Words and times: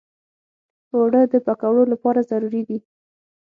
اوړه 0.95 1.21
د 1.33 1.35
پکوړو 1.45 1.83
لپاره 1.93 2.27
ضروري 2.31 2.61
دي 2.69 2.79